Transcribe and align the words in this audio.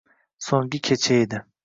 So'nggi 0.45 0.79
kecha 0.89 1.15
edi. 1.27 1.43